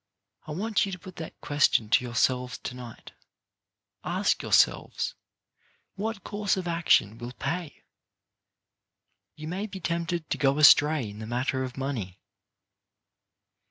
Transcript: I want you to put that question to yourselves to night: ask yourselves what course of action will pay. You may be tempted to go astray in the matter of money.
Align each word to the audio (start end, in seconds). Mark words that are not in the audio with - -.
I 0.47 0.51
want 0.53 0.83
you 0.87 0.91
to 0.93 0.97
put 0.97 1.17
that 1.17 1.39
question 1.41 1.87
to 1.89 2.03
yourselves 2.03 2.57
to 2.57 2.73
night: 2.73 3.11
ask 4.03 4.41
yourselves 4.41 5.13
what 5.93 6.23
course 6.23 6.57
of 6.57 6.67
action 6.67 7.19
will 7.19 7.33
pay. 7.33 7.83
You 9.35 9.47
may 9.47 9.67
be 9.67 9.79
tempted 9.79 10.27
to 10.31 10.37
go 10.39 10.57
astray 10.57 11.07
in 11.07 11.19
the 11.19 11.27
matter 11.27 11.63
of 11.63 11.77
money. 11.77 12.17